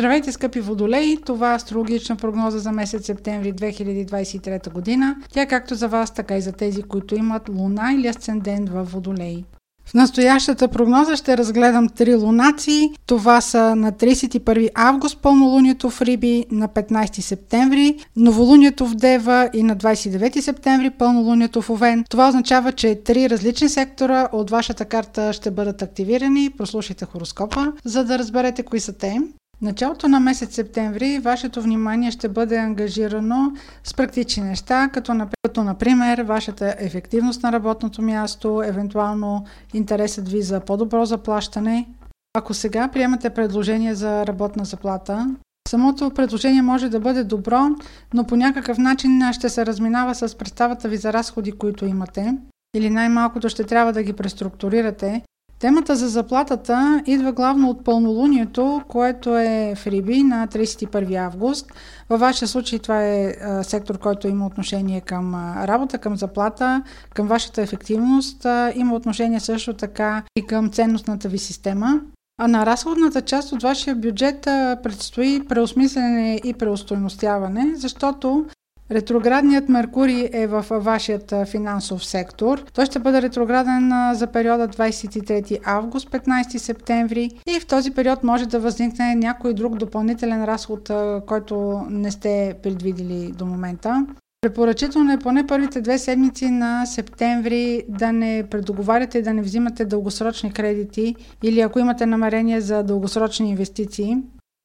[0.00, 1.16] Здравейте, скъпи водолеи!
[1.26, 5.16] Това е астрологична прогноза за месец септември 2023 година.
[5.32, 8.84] Тя е както за вас, така и за тези, които имат луна или асцендент в
[8.84, 9.44] водолеи.
[9.86, 12.90] В настоящата прогноза ще разгледам три лунации.
[13.06, 19.62] Това са на 31 август пълнолунието в Риби, на 15 септември новолунието в Дева и
[19.62, 22.04] на 29 септември пълнолунието в Овен.
[22.10, 26.50] Това означава, че три различни сектора от вашата карта ще бъдат активирани.
[26.58, 29.20] Прослушайте хороскопа, за да разберете кои са те.
[29.62, 33.52] Началото на месец септември вашето внимание ще бъде ангажирано
[33.84, 40.60] с практични неща, като, като например вашата ефективност на работното място, евентуално интересът ви за
[40.60, 41.88] по-добро заплащане.
[42.34, 45.34] Ако сега приемате предложение за работна заплата,
[45.68, 47.68] Самото предложение може да бъде добро,
[48.14, 52.36] но по някакъв начин ще се разминава с представата ви за разходи, които имате.
[52.76, 55.22] Или най-малкото ще трябва да ги преструктурирате,
[55.60, 61.72] Темата за заплатата идва главно от пълнолунието, което е в Риби на 31 август.
[62.08, 66.82] Във вашия случай това е сектор, който има отношение към работа, към заплата,
[67.14, 68.46] към вашата ефективност.
[68.74, 72.00] Има отношение също така и към ценностната ви система.
[72.42, 74.42] А на разходната част от вашия бюджет
[74.82, 78.46] предстои преосмислене и преустойностяване, защото
[78.90, 82.64] Ретроградният Меркурий е в вашият финансов сектор.
[82.72, 88.46] Той ще бъде ретрограден за периода 23 август 15 септември и в този период може
[88.46, 90.90] да възникне някой друг допълнителен разход,
[91.26, 94.06] който не сте предвидели до момента.
[94.40, 99.84] Препоръчително е поне първите две седмици на септември да не предоговаряте и да не взимате
[99.84, 104.16] дългосрочни кредити или ако имате намерение за дългосрочни инвестиции.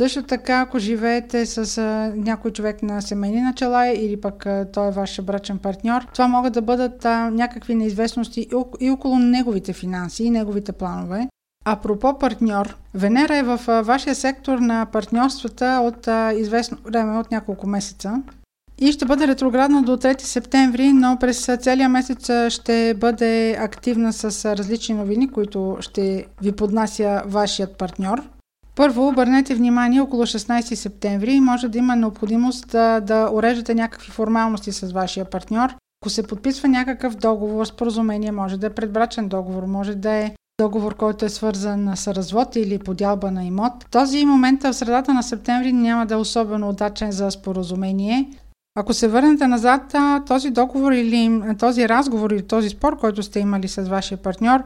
[0.00, 4.88] Също така, ако живеете с а, някой човек на семейни начала или пък а, той
[4.88, 8.48] е ваш брачен партньор, това могат да бъдат а, някакви неизвестности и,
[8.80, 11.28] и около неговите финанси и неговите планове.
[11.64, 17.30] Апропо партньор, Венера е в а, вашия сектор на партньорствата от а, известно време, от
[17.30, 18.22] няколко месеца.
[18.78, 24.56] И ще бъде ретроградна до 3 септември, но през целия месец ще бъде активна с
[24.56, 28.22] различни новини, които ще ви поднася вашият партньор.
[28.80, 34.72] Първо, обърнете внимание, около 16 септември може да има необходимост да, да уреждате някакви формалности
[34.72, 35.74] с вашия партньор.
[36.02, 40.94] Ако се подписва някакъв договор, споразумение, може да е предбрачен договор, може да е договор,
[40.96, 43.72] който е свързан с развод или подялба на имот.
[43.90, 48.30] Този момент в средата на септември няма да е особено удачен за споразумение.
[48.78, 49.94] Ако се върнете назад,
[50.26, 54.62] този договор или този разговор или този спор, който сте имали с вашия партньор,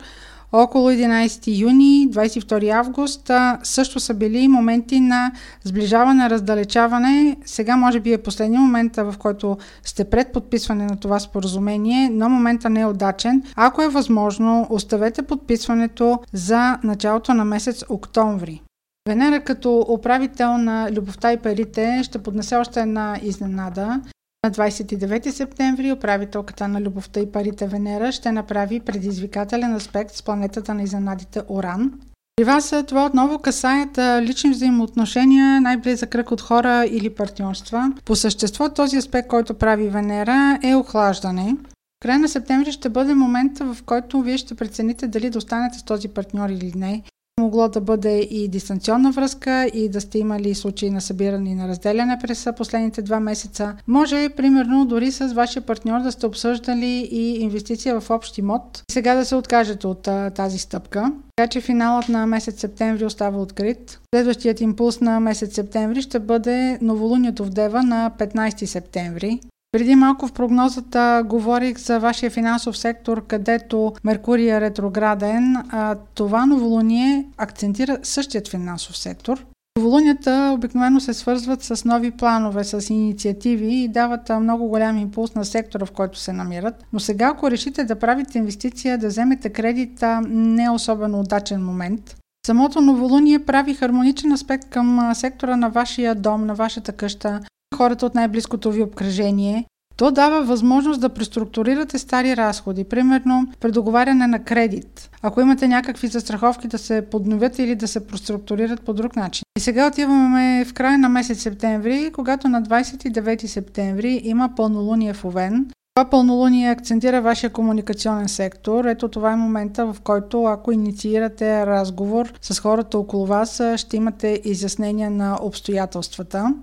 [0.63, 3.31] около 11 юни, 22 август
[3.63, 5.33] също са били моменти на
[5.65, 7.37] сближаване, раздалечаване.
[7.45, 12.29] Сега може би е последния момент, в който сте пред подписване на това споразумение, но
[12.29, 13.43] момента не е удачен.
[13.57, 18.63] Ако е възможно, оставете подписването за началото на месец октомври.
[19.09, 24.01] Венера като управител на любовта и парите ще поднесе още една изненада.
[24.45, 30.75] На 29 септември управителката на любовта и парите Венера ще направи предизвикателен аспект с планетата
[30.75, 31.93] на изненадите Оран.
[32.37, 37.93] При вас това отново касаят лични взаимоотношения, най-близък кръг от хора или партньорства.
[38.05, 41.57] По същество този аспект, който прави Венера е охлаждане.
[41.73, 45.79] В края на септември ще бъде момента, в който вие ще прецените дали да останете
[45.79, 47.03] с този партньор или не.
[47.41, 51.69] Могло да бъде и дистанционна връзка и да сте имали случаи на събиране и на
[51.69, 53.77] разделяне през последните два месеца.
[53.87, 58.83] Може, примерно, дори с вашия партньор да сте обсъждали и инвестиция в общ имот.
[58.91, 61.13] Сега да се откажете от а, тази стъпка.
[61.37, 64.01] Така че финалът на месец септември остава открит.
[64.15, 69.41] Следващият импулс на месец септември ще бъде новолунието в Дева на 15 септември.
[69.75, 75.57] Преди малко в прогнозата говорих за вашия финансов сектор, където Меркурий е ретрограден.
[75.71, 79.47] А това новолуние акцентира същият финансов сектор.
[79.79, 85.45] Новолунията обикновено се свързват с нови планове, с инициативи и дават много голям импулс на
[85.45, 86.85] сектора, в който се намират.
[86.93, 92.17] Но сега, ако решите да правите инвестиция, да вземете кредита, не е особено удачен момент.
[92.47, 97.41] Самото новолуние прави хармоничен аспект към сектора на вашия дом, на вашата къща,
[97.75, 99.67] хората от най-близкото ви обкръжение.
[99.97, 105.11] То дава възможност да преструктурирате стари разходи, примерно предоговаряне на кредит.
[105.23, 109.45] Ако имате някакви застраховки да се подновят или да се преструктурират по друг начин.
[109.59, 115.25] И сега отиваме в края на месец септември, когато на 29 септември има пълнолуние в
[115.25, 115.67] Овен.
[115.95, 118.85] Това пълнолуние акцентира вашия комуникационен сектор.
[118.85, 124.41] Ето това е момента, в който ако инициирате разговор с хората около вас, ще имате
[124.45, 126.55] изяснение на обстоятелствата.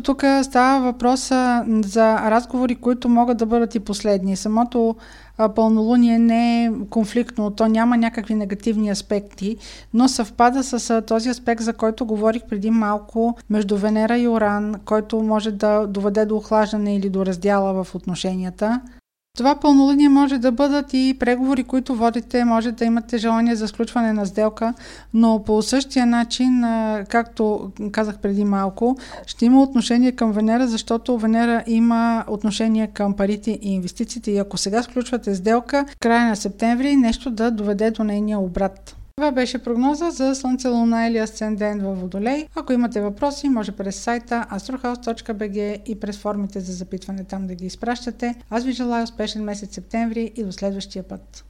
[0.00, 1.28] Тук става въпрос
[1.84, 4.36] за разговори, които могат да бъдат и последни.
[4.36, 4.96] Самото
[5.54, 9.56] пълнолуние не е конфликтно, то няма някакви негативни аспекти,
[9.94, 15.22] но съвпада с този аспект, за който говорих преди малко, между Венера и Оран, който
[15.22, 18.80] може да доведе до охлаждане или до раздяла в отношенията.
[19.38, 24.12] Това пълнолуние може да бъдат и преговори, които водите, може да имате желание за сключване
[24.12, 24.74] на сделка,
[25.14, 26.64] но по същия начин,
[27.08, 28.96] както казах преди малко,
[29.26, 34.56] ще има отношение към Венера, защото Венера има отношение към парите и инвестициите и ако
[34.56, 38.96] сега сключвате сделка, края на септември нещо да доведе до нейния обрат.
[39.22, 42.46] Това беше прогноза за Слънце, Луна или Асцендент във Водолей.
[42.54, 47.66] Ако имате въпроси, може през сайта astrohouse.bg и през формите за запитване там да ги
[47.66, 48.34] изпращате.
[48.50, 51.40] Аз ви желая успешен месец септември и до следващия път.